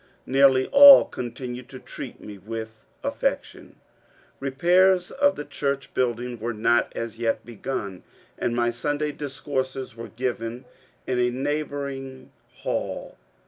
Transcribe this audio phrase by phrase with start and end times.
[0.25, 3.75] Nearly all continued to treat me with affection.
[4.41, 8.01] Eepairs of the church building were not as yet begun,
[8.35, 10.65] and my Sunday discourses were given
[11.05, 12.31] in a neighbouring
[12.63, 13.15] hall.